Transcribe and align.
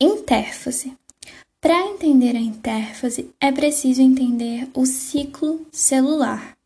Intérfase. 0.00 0.96
Para 1.60 1.88
entender 1.88 2.36
a 2.36 2.40
intérfase, 2.40 3.34
é 3.40 3.50
preciso 3.50 4.00
entender 4.00 4.70
o 4.72 4.86
ciclo 4.86 5.66
celular. 5.72 6.56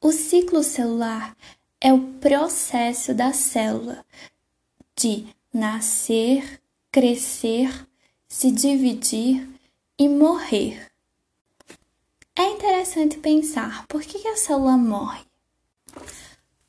O 0.00 0.10
ciclo 0.10 0.64
celular 0.64 1.36
é 1.80 1.92
o 1.92 2.00
processo 2.14 3.14
da 3.14 3.32
célula 3.32 4.04
de 4.96 5.26
nascer, 5.52 6.60
crescer, 6.90 7.86
se 8.26 8.50
dividir 8.50 9.48
e 9.96 10.08
morrer. 10.08 10.90
É 12.34 12.50
interessante 12.50 13.18
pensar 13.18 13.86
por 13.86 14.02
que 14.02 14.26
a 14.26 14.36
célula 14.36 14.76
morre. 14.76 15.24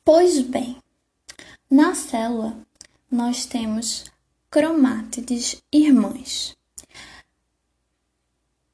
Pois 0.04 0.40
bem, 0.42 0.80
na 1.68 1.92
célula 1.92 2.56
nós 3.10 3.46
temos 3.46 4.04
cromátides 4.56 5.62
irmãs. 5.70 6.56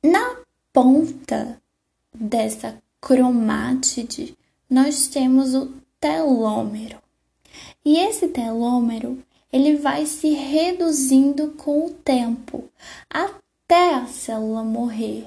Na 0.00 0.36
ponta 0.72 1.60
dessa 2.14 2.80
cromátide, 3.00 4.38
nós 4.70 5.08
temos 5.08 5.56
o 5.56 5.72
telômero. 5.98 6.98
E 7.84 7.98
esse 7.98 8.28
telômero, 8.28 9.24
ele 9.52 9.74
vai 9.74 10.06
se 10.06 10.28
reduzindo 10.28 11.50
com 11.58 11.86
o 11.86 11.90
tempo 11.90 12.62
até 13.10 13.96
a 13.96 14.06
célula 14.06 14.62
morrer. 14.62 15.26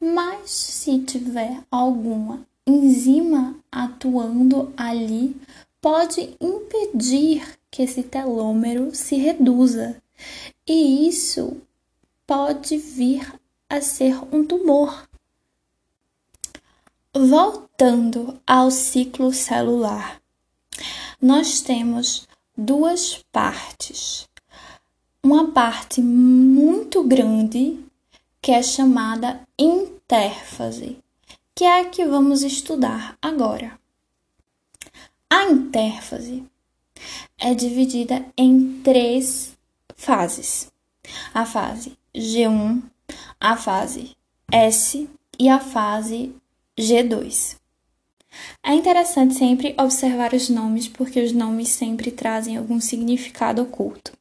Mas 0.00 0.48
se 0.48 1.00
tiver 1.00 1.60
alguma 1.68 2.46
enzima 2.64 3.56
atuando 3.72 4.72
ali, 4.76 5.34
pode 5.80 6.36
impedir 6.40 7.42
que 7.76 7.82
esse 7.82 8.02
telômero 8.02 8.94
se 8.94 9.16
reduza. 9.16 10.02
E 10.66 11.06
isso 11.06 11.60
pode 12.26 12.78
vir 12.78 13.38
a 13.68 13.82
ser 13.82 14.16
um 14.34 14.42
tumor. 14.42 15.06
Voltando 17.14 18.40
ao 18.46 18.70
ciclo 18.70 19.30
celular, 19.30 20.22
nós 21.20 21.60
temos 21.60 22.26
duas 22.56 23.22
partes. 23.30 24.26
Uma 25.22 25.52
parte 25.52 26.00
muito 26.00 27.02
grande, 27.02 27.78
que 28.40 28.52
é 28.52 28.62
chamada 28.62 29.46
intérfase, 29.58 30.96
que 31.54 31.64
é 31.64 31.82
a 31.82 31.90
que 31.90 32.06
vamos 32.06 32.42
estudar 32.42 33.18
agora. 33.20 33.78
A 35.28 35.44
intérfase 35.44 36.42
é 37.38 37.54
dividida 37.54 38.24
em 38.36 38.80
três 38.82 39.56
fases: 39.96 40.70
a 41.32 41.44
fase 41.44 41.96
G1, 42.14 42.82
a 43.40 43.56
fase 43.56 44.16
S 44.50 45.08
e 45.38 45.48
a 45.48 45.60
fase 45.60 46.34
G2. 46.78 47.56
É 48.62 48.74
interessante 48.74 49.34
sempre 49.34 49.74
observar 49.78 50.34
os 50.34 50.48
nomes, 50.48 50.88
porque 50.88 51.20
os 51.20 51.32
nomes 51.32 51.68
sempre 51.68 52.10
trazem 52.10 52.56
algum 52.56 52.80
significado 52.80 53.62
oculto. 53.62 54.12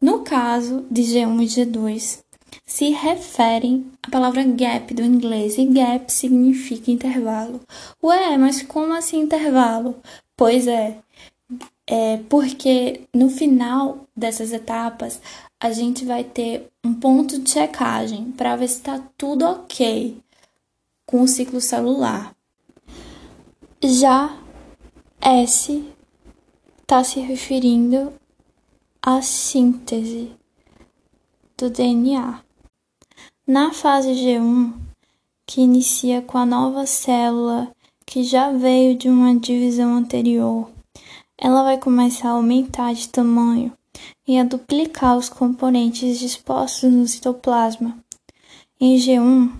No 0.00 0.20
caso 0.20 0.86
de 0.90 1.02
G1 1.02 1.42
e 1.42 1.46
G2, 1.46 2.20
se 2.64 2.90
referem 2.90 3.90
à 4.02 4.10
palavra 4.10 4.44
gap 4.44 4.92
do 4.94 5.02
inglês, 5.02 5.58
e 5.58 5.64
gap 5.66 6.12
significa 6.12 6.90
intervalo. 6.90 7.60
Ué, 8.02 8.36
mas 8.36 8.62
como 8.62 8.92
assim 8.92 9.20
intervalo? 9.20 9.96
Pois 10.36 10.68
é, 10.68 10.98
é 11.86 12.18
porque 12.28 13.02
no 13.14 13.28
final 13.30 14.06
dessas 14.16 14.52
etapas 14.52 15.20
a 15.60 15.72
gente 15.72 16.04
vai 16.04 16.24
ter 16.24 16.70
um 16.84 16.92
ponto 16.92 17.38
de 17.38 17.50
checagem 17.50 18.32
para 18.32 18.56
ver 18.56 18.68
se 18.68 18.76
está 18.76 19.00
tudo 19.16 19.44
ok 19.44 20.18
com 21.06 21.22
o 21.22 21.28
ciclo 21.28 21.60
celular. 21.60 22.34
Já 23.82 24.36
S 25.20 25.84
está 26.80 27.02
se 27.04 27.20
referindo 27.20 28.12
à 29.00 29.22
síntese 29.22 30.32
do 31.56 31.70
DNA. 31.70 32.40
Na 33.46 33.72
fase 33.72 34.10
G1, 34.10 34.74
que 35.46 35.60
inicia 35.60 36.20
com 36.20 36.36
a 36.36 36.44
nova 36.44 36.84
célula 36.84 37.72
que 38.04 38.22
já 38.24 38.50
veio 38.50 38.96
de 38.96 39.08
uma 39.08 39.34
divisão 39.38 39.94
anterior, 39.94 40.70
ela 41.38 41.62
vai 41.62 41.78
começar 41.78 42.28
a 42.28 42.32
aumentar 42.32 42.94
de 42.94 43.08
tamanho 43.08 43.72
e 44.26 44.38
a 44.38 44.44
duplicar 44.44 45.16
os 45.16 45.28
componentes 45.28 46.18
dispostos 46.18 46.90
no 46.90 47.06
citoplasma. 47.06 47.98
Em 48.80 48.96
G1, 48.96 49.52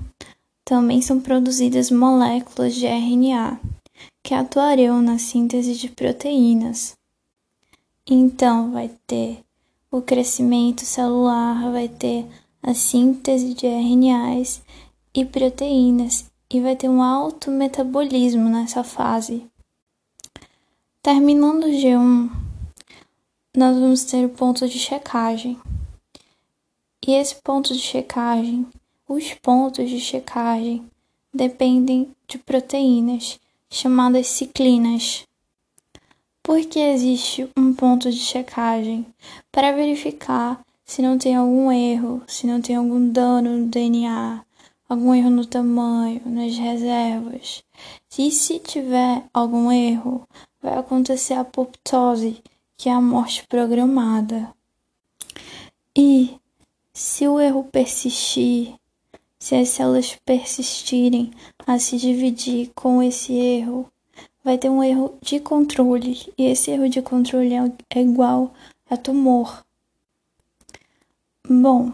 também 0.65 1.01
são 1.01 1.21
produzidas 1.21 1.91
moléculas 1.91 2.75
de 2.75 2.87
RNA, 2.87 3.61
que 4.23 4.35
atuarão 4.35 5.01
na 5.01 5.19
síntese 5.19 5.75
de 5.75 5.89
proteínas. 5.89 6.97
Então, 8.07 8.73
vai 8.73 8.91
ter 9.07 9.39
o 9.91 10.03
crescimento 10.03 10.83
celular, 10.83 11.71
vai 11.71 11.89
ter 11.89 12.27
a 12.63 12.75
síntese 12.75 13.55
de 13.55 13.67
RNAs 13.67 14.61
e 15.15 15.25
proteínas 15.25 16.31
e 16.51 16.61
vai 16.61 16.77
ter 16.77 16.89
um 16.89 17.03
alto 17.03 17.51
metabolismo 17.51 18.49
nessa 18.49 18.83
fase. 18.83 19.47
Terminando 21.06 21.67
o 21.67 21.69
G1, 21.69 22.28
nós 23.56 23.78
vamos 23.78 24.03
ter 24.03 24.27
o 24.27 24.28
ponto 24.28 24.69
de 24.69 24.77
checagem. 24.77 25.56
E 27.06 27.12
esse 27.15 27.37
ponto 27.37 27.72
de 27.72 27.78
checagem, 27.78 28.67
os 29.09 29.33
pontos 29.34 29.89
de 29.89 30.00
checagem 30.00 30.84
dependem 31.33 32.12
de 32.27 32.39
proteínas 32.39 33.39
chamadas 33.71 34.27
ciclinas. 34.27 35.22
Porque 36.43 36.81
existe 36.81 37.49
um 37.56 37.72
ponto 37.72 38.11
de 38.11 38.19
checagem 38.19 39.06
para 39.53 39.71
verificar 39.71 40.61
se 40.84 41.03
não 41.03 41.16
tem 41.16 41.37
algum 41.37 41.71
erro, 41.71 42.21
se 42.27 42.49
não 42.49 42.61
tem 42.61 42.75
algum 42.75 43.09
dano 43.12 43.56
no 43.56 43.66
DNA, 43.69 44.45
algum 44.89 45.15
erro 45.15 45.31
no 45.31 45.45
tamanho, 45.45 46.23
nas 46.25 46.57
reservas. 46.57 47.65
E 48.19 48.31
se 48.31 48.59
tiver 48.59 49.25
algum 49.33 49.71
erro, 49.71 50.27
vai 50.63 50.79
acontecer 50.79 51.35
a 51.35 51.41
apoptose, 51.41 52.43
que 52.77 52.89
é 52.89 52.93
a 52.93 53.01
morte 53.01 53.47
programada. 53.47 54.55
E 55.97 56.39
se 56.93 57.27
o 57.27 57.39
erro 57.41 57.65
persistir, 57.65 58.75
se 59.39 59.55
as 59.55 59.69
células 59.69 60.17
persistirem 60.25 61.31
a 61.67 61.79
se 61.79 61.97
dividir 61.99 62.71
com 62.75 63.03
esse 63.03 63.33
erro, 63.33 63.91
vai 64.43 64.57
ter 64.57 64.71
um 64.71 64.83
erro 64.83 65.19
de 65.21 65.41
controle, 65.41 66.33
e 66.39 66.45
esse 66.45 66.71
erro 66.71 66.89
de 66.89 67.03
controle 67.03 67.53
é 67.91 68.01
igual 68.01 68.55
a 68.89 68.97
tumor. 68.97 69.65
Bom, 71.49 71.93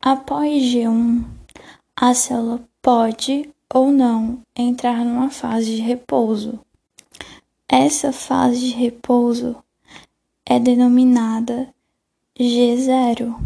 após 0.00 0.62
G1, 0.62 1.24
a 2.02 2.14
célula 2.14 2.66
pode 2.80 3.50
ou 3.68 3.92
não 3.92 4.40
entrar 4.56 5.04
numa 5.04 5.28
fase 5.28 5.76
de 5.76 5.82
repouso. 5.82 6.58
Essa 7.68 8.10
fase 8.10 8.58
de 8.58 8.70
repouso 8.70 9.54
é 10.46 10.58
denominada 10.58 11.68
G0. 12.38 13.38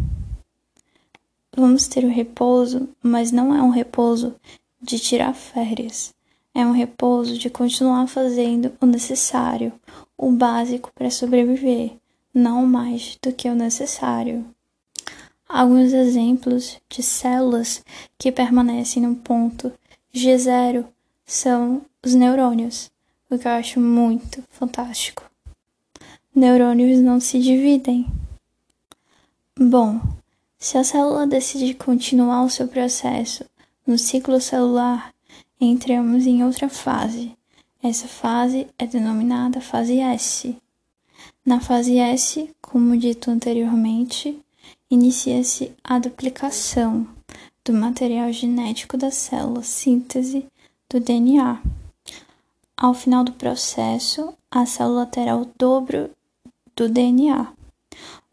Vamos 1.53 1.89
ter 1.89 2.05
o 2.05 2.09
repouso, 2.09 2.87
mas 3.03 3.29
não 3.29 3.53
é 3.53 3.61
um 3.61 3.71
repouso 3.71 4.33
de 4.81 4.99
tirar 4.99 5.33
férias. 5.33 6.13
É 6.53 6.65
um 6.65 6.71
repouso 6.71 7.37
de 7.37 7.49
continuar 7.49 8.07
fazendo 8.07 8.71
o 8.79 8.85
necessário, 8.85 9.73
o 10.17 10.31
básico 10.31 10.93
para 10.95 11.11
sobreviver, 11.11 11.91
não 12.33 12.65
mais 12.65 13.17
do 13.21 13.33
que 13.33 13.49
o 13.49 13.55
necessário. 13.55 14.45
Alguns 15.47 15.93
exemplos 15.93 16.79
de 16.89 17.03
células 17.03 17.83
que 18.17 18.31
permanecem 18.31 19.03
no 19.03 19.15
ponto 19.15 19.71
G0 20.13 20.85
são 21.25 21.81
os 22.03 22.13
neurônios, 22.15 22.91
o 23.29 23.37
que 23.37 23.47
eu 23.47 23.51
acho 23.51 23.79
muito 23.79 24.43
fantástico. 24.49 25.23
Neurônios 26.35 26.99
não 26.99 27.19
se 27.19 27.39
dividem. 27.39 28.07
Bom, 29.57 30.01
se 30.57 30.77
a 30.77 30.83
célula 30.83 31.27
decidir 31.27 31.75
continuar 31.75 32.43
o 32.43 32.49
seu 32.49 32.67
processo 32.67 33.45
no 33.85 33.97
ciclo 33.97 34.41
celular, 34.41 35.13
entramos 35.61 36.25
em 36.25 36.43
outra 36.43 36.67
fase. 36.67 37.31
Essa 37.81 38.07
fase 38.07 38.67
é 38.79 38.87
denominada 38.87 39.61
fase 39.61 39.99
S. 39.99 40.57
Na 41.45 41.59
fase 41.59 41.97
S, 41.97 42.49
como 42.59 42.97
dito 42.97 43.29
anteriormente, 43.29 44.43
inicia-se 44.89 45.71
a 45.83 45.99
duplicação 45.99 47.07
do 47.63 47.73
material 47.73 48.31
genético 48.31 48.97
da 48.97 49.09
célula, 49.09 49.63
síntese 49.63 50.45
do 50.89 50.99
DNA. 50.99 51.61
Ao 52.77 52.93
final 52.93 53.23
do 53.23 53.33
processo, 53.33 54.33
a 54.51 54.65
célula 54.65 55.05
terá 55.05 55.35
o 55.35 55.49
dobro 55.57 56.11
do 56.75 56.87
DNA, 56.89 57.53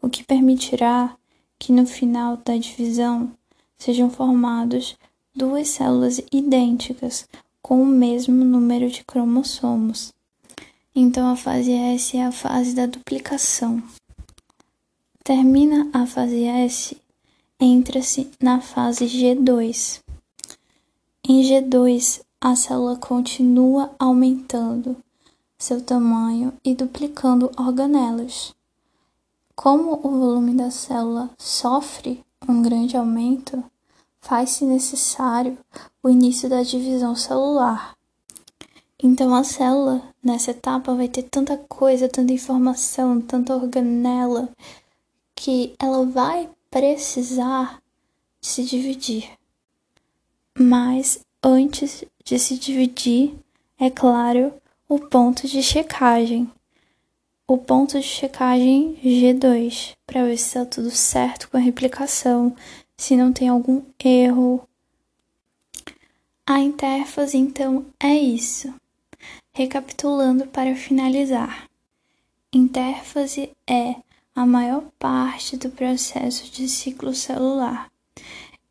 o 0.01 0.09
que 0.09 0.23
permitirá 0.23 1.15
que 1.57 1.71
no 1.71 1.85
final 1.85 2.37
da 2.37 2.57
divisão 2.57 3.31
sejam 3.77 4.09
formados 4.09 4.97
duas 5.35 5.69
células 5.69 6.21
idênticas 6.31 7.27
com 7.61 7.81
o 7.81 7.85
mesmo 7.85 8.43
número 8.43 8.89
de 8.89 9.03
cromossomos. 9.03 10.13
Então 10.95 11.31
a 11.31 11.35
fase 11.35 11.71
S 11.71 12.15
é 12.17 12.25
a 12.25 12.31
fase 12.31 12.75
da 12.75 12.85
duplicação. 12.85 13.81
Termina 15.25 15.89
a 15.93 16.05
fase 16.05 16.43
S, 16.43 16.97
entra-se 17.57 18.29
na 18.41 18.59
fase 18.59 19.05
G2. 19.05 20.01
Em 21.25 21.41
G2, 21.41 22.21
a 22.41 22.53
célula 22.57 22.97
continua 22.97 23.95
aumentando 23.97 24.97
seu 25.57 25.81
tamanho 25.81 26.51
e 26.61 26.75
duplicando 26.75 27.49
organelas. 27.57 28.53
Como 29.55 29.93
o 29.93 30.09
volume 30.09 30.55
da 30.55 30.69
célula 30.69 31.29
sofre 31.37 32.21
um 32.45 32.61
grande 32.61 32.97
aumento, 32.97 33.63
faz-se 34.19 34.65
necessário 34.65 35.57
o 36.03 36.09
início 36.09 36.49
da 36.49 36.63
divisão 36.63 37.15
celular. 37.15 37.95
Então 39.01 39.33
a 39.33 39.45
célula 39.45 40.03
nessa 40.21 40.51
etapa 40.51 40.93
vai 40.93 41.07
ter 41.07 41.23
tanta 41.23 41.55
coisa, 41.55 42.09
tanta 42.09 42.33
informação, 42.33 43.21
tanta 43.21 43.55
organela 43.55 44.49
que 45.43 45.75
ela 45.77 46.05
vai 46.05 46.49
precisar 46.71 47.81
de 48.39 48.47
se 48.47 48.63
dividir. 48.63 49.29
Mas 50.57 51.19
antes 51.43 52.05
de 52.23 52.39
se 52.39 52.57
dividir, 52.57 53.35
é 53.77 53.89
claro, 53.89 54.53
o 54.87 54.97
ponto 54.97 55.45
de 55.45 55.61
checagem 55.61 56.49
o 57.45 57.57
ponto 57.57 57.99
de 57.99 58.05
checagem 58.07 58.97
G2 59.03 59.97
para 60.07 60.23
ver 60.23 60.37
se 60.37 60.45
está 60.45 60.65
tudo 60.65 60.89
certo 60.89 61.49
com 61.49 61.57
a 61.57 61.59
replicação, 61.59 62.55
se 62.95 63.17
não 63.17 63.33
tem 63.33 63.49
algum 63.49 63.83
erro. 63.99 64.65
A 66.47 66.61
interfase 66.61 67.37
então 67.37 67.85
é 67.99 68.15
isso. 68.15 68.73
Recapitulando 69.53 70.47
para 70.47 70.73
finalizar. 70.73 71.69
Interfase 72.53 73.51
é 73.67 73.97
a 74.35 74.45
maior 74.45 74.83
parte 74.97 75.57
do 75.57 75.69
processo 75.69 76.51
de 76.51 76.67
ciclo 76.67 77.13
celular. 77.13 77.91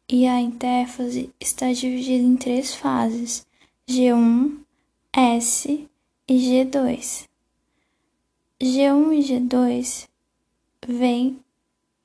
E 0.09 0.27
a 0.27 0.41
interfase 0.41 1.31
está 1.41 1.73
dividida 1.73 2.25
em 2.25 2.37
três 2.37 2.75
fases: 2.75 3.47
G1, 3.89 4.59
S 5.13 5.89
e 6.29 6.35
G2. 6.35 7.29
G1 8.61 9.13
e 9.13 9.21
G2 9.21 10.09
vêm 10.87 11.39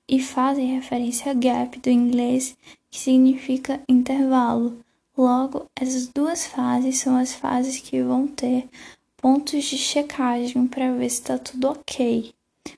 e 0.08 0.22
fazem 0.22 0.76
referência 0.76 1.32
a 1.32 1.34
gap 1.34 1.80
do 1.80 1.90
inglês, 1.90 2.58
que 2.90 3.00
significa 3.00 3.82
intervalo. 3.90 4.80
Logo, 5.18 5.66
essas 5.76 6.08
duas 6.08 6.46
fases 6.46 7.00
são 7.00 7.18
as 7.18 7.34
fases 7.34 7.80
que 7.80 8.02
vão 8.02 8.28
ter 8.28 8.70
pontos 9.18 9.66
de 9.66 9.78
checagem 9.78 10.68
para 10.68 10.94
ver 10.94 11.10
se 11.10 11.22
está 11.22 11.38
tudo 11.40 11.70
ok. 11.70 12.34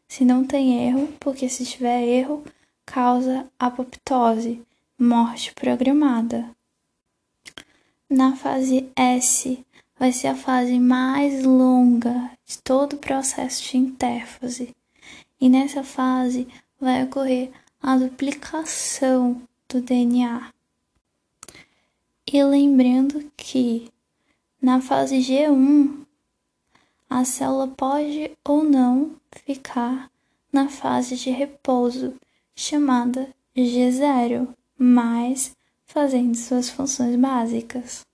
Se 0.07 0.25
não 0.25 0.45
tem 0.45 0.87
erro, 0.87 1.07
porque 1.19 1.47
se 1.49 1.65
tiver 1.65 2.03
erro, 2.03 2.43
causa 2.85 3.47
apoptose, 3.59 4.61
morte 4.97 5.53
programada. 5.53 6.49
Na 8.09 8.35
fase 8.35 8.89
S, 8.95 9.63
vai 9.97 10.11
ser 10.11 10.27
a 10.27 10.35
fase 10.35 10.79
mais 10.79 11.43
longa 11.43 12.31
de 12.45 12.57
todo 12.59 12.93
o 12.93 12.97
processo 12.97 13.63
de 13.69 13.77
interfase. 13.77 14.75
E 15.39 15.47
nessa 15.47 15.83
fase 15.83 16.47
vai 16.79 17.03
ocorrer 17.03 17.51
a 17.81 17.97
duplicação 17.97 19.41
do 19.67 19.81
DNA. 19.81 20.51
E 22.31 22.43
lembrando 22.43 23.31
que 23.37 23.91
na 24.61 24.81
fase 24.81 25.17
G1 25.17 25.98
a 27.09 27.25
célula 27.25 27.67
pode 27.67 28.31
ou 28.47 28.63
não 28.63 29.15
ficar 29.31 30.11
na 30.53 30.69
fase 30.69 31.15
de 31.15 31.29
repouso, 31.29 32.13
chamada 32.55 33.33
G0, 33.57 34.47
mas 34.77 35.55
fazendo 35.85 36.35
suas 36.35 36.69
funções 36.69 37.15
básicas. 37.15 38.05